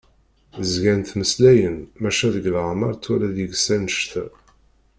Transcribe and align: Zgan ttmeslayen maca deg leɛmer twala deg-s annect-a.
Zgan 0.71 0.99
ttmeslayen 1.03 1.77
maca 2.01 2.27
deg 2.35 2.45
leɛmer 2.53 2.91
twala 2.95 3.27
deg-s 3.37 3.67
annect-a. 3.75 4.25